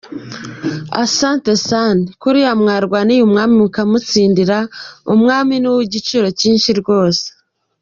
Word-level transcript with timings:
Asante 1.03 1.51
sana 1.67 2.03
kuriya 2.21 2.51
mwarwaniye 2.61 3.21
umwami 3.23 3.53
mukamutsindira, 3.61 4.57
Umwami 5.13 5.53
ni 5.57 5.67
uwigiciro 5.71 6.27
cyinshi 6.39 6.69
rwose. 6.79 7.25